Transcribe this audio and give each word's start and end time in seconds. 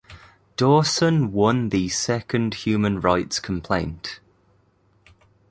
Dawson 0.57 1.31
won 1.31 1.69
the 1.69 1.87
second 1.89 2.55
human 2.55 2.99
rights 2.99 3.39
complaint. 3.39 4.19